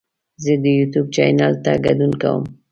زه 0.43 0.53
د 0.63 0.65
یوټیوب 0.77 1.07
چینل 1.15 1.53
ته 1.63 1.71
ګډون 1.85 2.11
کوم. 2.21 2.43